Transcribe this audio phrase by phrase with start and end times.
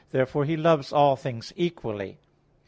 [0.11, 2.17] Therefore He loves all things equally.